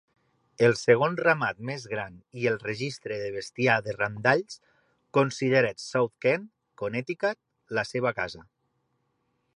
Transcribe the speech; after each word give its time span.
El 0.67 0.71
segon 0.77 1.17
ramat 1.25 1.59
més 1.69 1.83
gran 1.91 2.15
i 2.43 2.47
el 2.53 2.57
registre 2.63 3.19
de 3.25 3.29
bestiar 3.37 3.77
de 3.89 3.95
randalls 3.99 4.57
consideren 5.19 5.79
South 5.85 6.13
Kent, 6.27 6.51
Connecticut, 6.83 7.43
la 7.81 7.89
seva 7.95 8.17
casa. 8.23 8.47